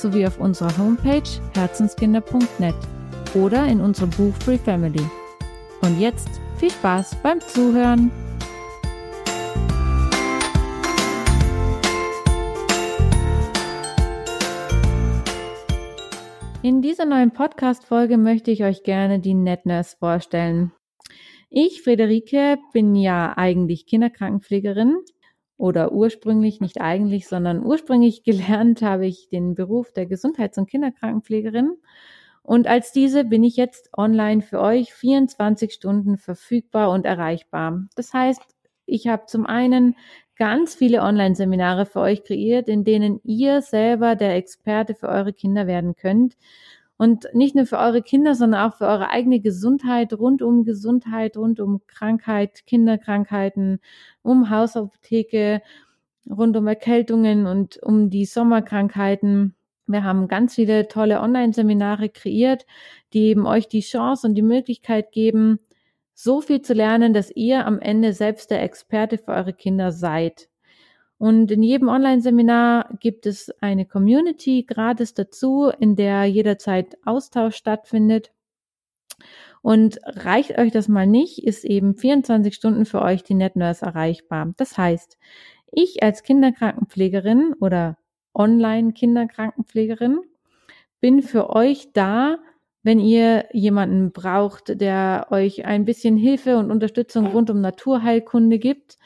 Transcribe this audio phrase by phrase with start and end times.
[0.00, 1.22] sowie auf unserer Homepage
[1.54, 2.74] herzenskinder.net
[3.34, 5.04] oder in unserem Buch Free Family.
[5.82, 8.10] Und jetzt viel Spaß beim Zuhören!
[16.62, 20.72] In dieser neuen Podcast-Folge möchte ich euch gerne die NetNurse vorstellen.
[21.48, 24.98] Ich, Friederike, bin ja eigentlich Kinderkrankenpflegerin
[25.60, 31.76] oder ursprünglich, nicht eigentlich, sondern ursprünglich gelernt habe ich den Beruf der Gesundheits- und Kinderkrankenpflegerin.
[32.42, 37.84] Und als diese bin ich jetzt online für euch 24 Stunden verfügbar und erreichbar.
[37.94, 38.40] Das heißt,
[38.86, 39.94] ich habe zum einen
[40.36, 45.66] ganz viele Online-Seminare für euch kreiert, in denen ihr selber der Experte für eure Kinder
[45.66, 46.36] werden könnt.
[47.00, 51.34] Und nicht nur für eure Kinder, sondern auch für eure eigene Gesundheit, rund um Gesundheit,
[51.38, 53.80] rund um Krankheit, Kinderkrankheiten,
[54.20, 55.62] um Hausapotheke,
[56.28, 59.54] rund um Erkältungen und um die Sommerkrankheiten.
[59.86, 62.66] Wir haben ganz viele tolle Online-Seminare kreiert,
[63.14, 65.58] die eben euch die Chance und die Möglichkeit geben,
[66.12, 70.49] so viel zu lernen, dass ihr am Ende selbst der Experte für eure Kinder seid.
[71.20, 78.32] Und in jedem Online-Seminar gibt es eine Community gratis dazu, in der jederzeit Austausch stattfindet.
[79.60, 84.54] Und reicht euch das mal nicht, ist eben 24 Stunden für euch die NetNurse erreichbar.
[84.56, 85.18] Das heißt,
[85.70, 87.98] ich als Kinderkrankenpflegerin oder
[88.32, 90.20] Online-Kinderkrankenpflegerin
[91.02, 92.38] bin für euch da,
[92.82, 98.96] wenn ihr jemanden braucht, der euch ein bisschen Hilfe und Unterstützung rund um Naturheilkunde gibt,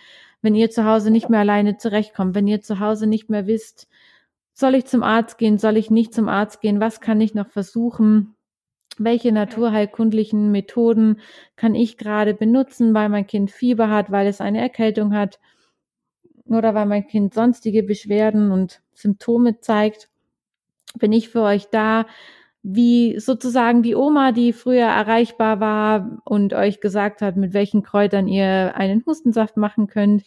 [0.45, 3.89] wenn ihr zu Hause nicht mehr alleine zurechtkommt, wenn ihr zu Hause nicht mehr wisst,
[4.53, 7.49] soll ich zum Arzt gehen, soll ich nicht zum Arzt gehen, was kann ich noch
[7.49, 8.37] versuchen,
[8.99, 11.21] welche naturheilkundlichen Methoden
[11.57, 15.41] kann ich gerade benutzen, weil mein Kind Fieber hat, weil es eine Erkältung hat
[16.45, 20.11] oder weil mein Kind sonstige Beschwerden und Symptome zeigt,
[20.99, 22.05] bin ich für euch da,
[22.67, 28.27] wie sozusagen die Oma, die früher erreichbar war und euch gesagt hat, mit welchen Kräutern
[28.27, 30.25] ihr einen Hustensaft machen könnt.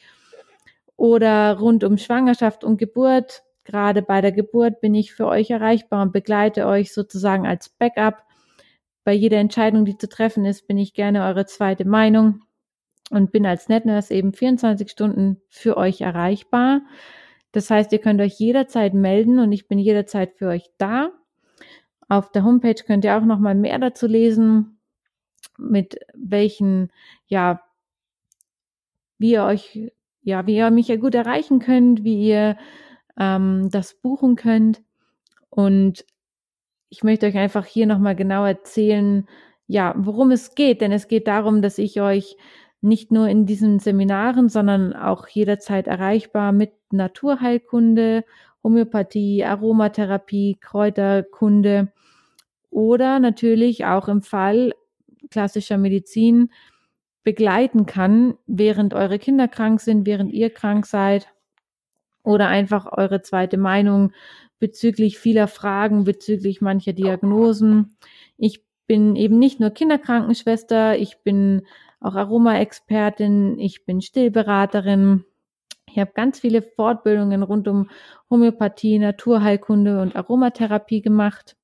[0.96, 3.44] Oder rund um Schwangerschaft und Geburt.
[3.64, 8.24] Gerade bei der Geburt bin ich für euch erreichbar und begleite euch sozusagen als Backup.
[9.04, 12.42] Bei jeder Entscheidung, die zu treffen ist, bin ich gerne eure zweite Meinung
[13.10, 16.82] und bin als NetNurse eben 24 Stunden für euch erreichbar.
[17.52, 21.10] Das heißt, ihr könnt euch jederzeit melden und ich bin jederzeit für euch da.
[22.08, 24.80] Auf der Homepage könnt ihr auch noch mal mehr dazu lesen,
[25.58, 26.92] mit welchen,
[27.28, 27.62] ja,
[29.18, 29.92] wie ihr euch,
[30.22, 32.58] ja, wie ihr mich ja gut erreichen könnt, wie ihr
[33.18, 34.82] ähm, das buchen könnt.
[35.50, 36.06] Und
[36.90, 39.28] ich möchte euch einfach hier noch mal genau erzählen,
[39.68, 40.82] ja, worum es geht.
[40.82, 42.38] Denn es geht darum, dass ich euch
[42.82, 48.24] nicht nur in diesen Seminaren, sondern auch jederzeit erreichbar mit Naturheilkunde,
[48.68, 51.94] Homöopathie, Aromatherapie, Kräuterkunde
[52.70, 54.74] oder natürlich auch im Fall
[55.30, 56.52] klassischer Medizin
[57.24, 61.30] begleiten kann, während eure Kinder krank sind, während ihr krank seid
[62.24, 64.12] oder einfach eure zweite Meinung
[64.60, 67.96] bezüglich vieler Fragen, bezüglich mancher Diagnosen.
[68.38, 71.62] Ich bin eben nicht nur Kinderkrankenschwester, ich bin
[72.02, 75.24] auch Aromaexpertin, ich bin Stillberaterin.
[75.90, 77.90] Ich habe ganz viele Fortbildungen rund um
[78.30, 81.56] Homöopathie, Naturheilkunde und Aromatherapie gemacht.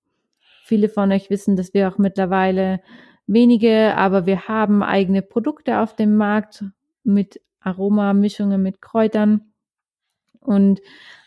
[0.63, 2.81] Viele von euch wissen, dass wir auch mittlerweile
[3.27, 6.63] wenige, aber wir haben eigene Produkte auf dem Markt
[7.03, 9.53] mit Aromamischungen mit Kräutern.
[10.39, 10.81] Und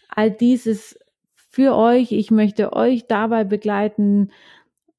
[0.08, 0.98] all dies ist
[1.34, 2.12] für euch.
[2.12, 4.30] Ich möchte euch dabei begleiten,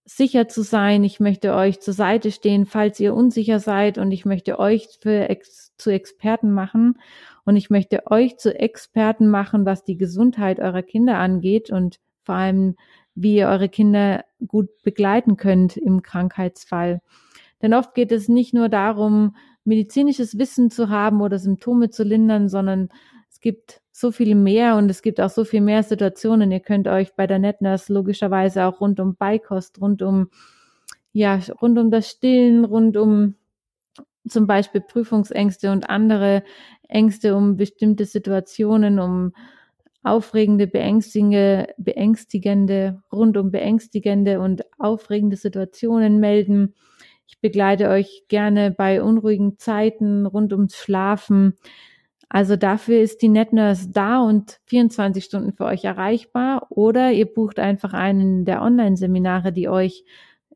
[0.05, 1.03] sicher zu sein.
[1.03, 3.97] Ich möchte euch zur Seite stehen, falls ihr unsicher seid.
[3.97, 5.27] Und ich möchte euch für
[5.77, 6.97] zu Experten machen.
[7.47, 12.35] Und ich möchte euch zu Experten machen, was die Gesundheit eurer Kinder angeht und vor
[12.35, 12.75] allem,
[13.15, 16.99] wie ihr eure Kinder gut begleiten könnt im Krankheitsfall.
[17.61, 22.49] Denn oft geht es nicht nur darum, medizinisches Wissen zu haben oder Symptome zu lindern,
[22.49, 22.89] sondern
[23.29, 26.51] es gibt so viel mehr und es gibt auch so viel mehr Situationen.
[26.51, 30.31] Ihr könnt euch bei der NetNurse logischerweise auch rund um Beikost, rund um,
[31.13, 33.35] ja, rund um das Stillen, rund um
[34.29, 36.43] zum Beispiel Prüfungsängste und andere
[36.87, 39.33] Ängste um bestimmte Situationen, um
[40.03, 46.75] aufregende, beängstigende, beängstigende, rundum beängstigende und aufregende Situationen melden.
[47.27, 51.55] Ich begleite euch gerne bei unruhigen Zeiten rund ums Schlafen.
[52.29, 57.59] Also dafür ist die NetNurse da und 24 Stunden für euch erreichbar oder ihr bucht
[57.59, 60.03] einfach einen der Online-Seminare, die euch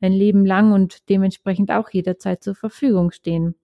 [0.02, 3.56] ein Leben lang und dementsprechend auch jederzeit zur Verfügung stehen.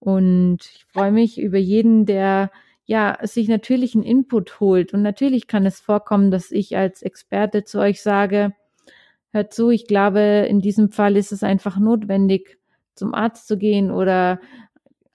[0.00, 2.50] Und ich freue mich über jeden, der
[2.86, 4.92] ja sich natürlich einen Input holt.
[4.92, 8.52] Und natürlich kann es vorkommen, dass ich als Experte zu euch sage,
[9.32, 12.58] hört zu, ich glaube, in diesem Fall ist es einfach notwendig,
[12.94, 14.40] zum Arzt zu gehen oder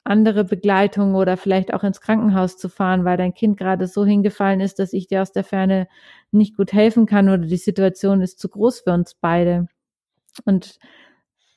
[0.05, 4.61] andere Begleitung oder vielleicht auch ins Krankenhaus zu fahren, weil dein Kind gerade so hingefallen
[4.61, 5.87] ist, dass ich dir aus der Ferne
[6.31, 9.67] nicht gut helfen kann oder die Situation ist zu groß für uns beide.
[10.45, 10.77] Und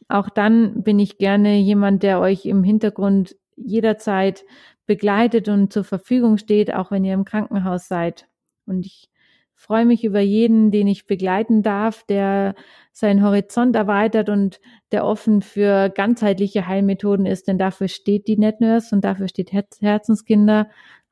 [0.08, 4.44] auch dann bin ich gerne jemand, der euch im Hintergrund jederzeit
[4.86, 8.26] begleitet und zur Verfügung steht, auch wenn ihr im Krankenhaus seid.
[8.66, 9.10] Und ich
[9.54, 12.54] freue mich über jeden, den ich begleiten darf, der
[12.92, 14.60] seinen Horizont erweitert und
[14.92, 20.70] der offen für ganzheitliche Heilmethoden ist, denn dafür steht die NetNurse und dafür steht Herzenskinder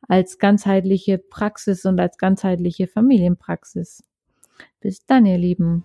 [0.08, 4.04] als ganzheitliche Praxis und als ganzheitliche Familienpraxis.
[4.80, 5.84] Bis dann, ihr Lieben.